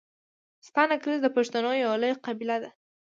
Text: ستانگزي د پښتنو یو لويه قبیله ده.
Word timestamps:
ستانگزي 0.67 1.17
د 1.21 1.27
پښتنو 1.35 1.71
یو 1.83 1.91
لويه 2.01 2.17
قبیله 2.25 2.57
ده. 2.63 2.69